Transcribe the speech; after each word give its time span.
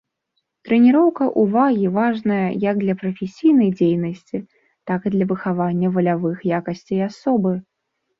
Трэніроўка 0.67 1.25
ўвагі 1.41 1.87
важная 1.97 2.47
як 2.63 2.75
для 2.83 2.95
прафесійнай 3.01 3.69
дзейнасці, 3.79 4.37
так 4.93 4.99
і 5.07 5.11
для 5.17 5.25
выхавання 5.33 5.87
валявых 5.99 6.37
якасцей 6.61 7.01
асобы. 7.09 7.53